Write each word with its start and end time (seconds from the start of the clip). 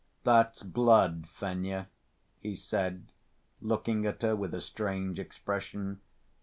"That's 0.23 0.63
blood, 0.63 1.27
Fenya," 1.27 1.87
he 2.39 2.55
said, 2.55 3.11
looking 3.61 4.07
at 4.07 4.23
her 4.23 4.35
with 4.35 4.55
a 4.55 4.59
strange 4.59 5.19
expression. 5.19 6.01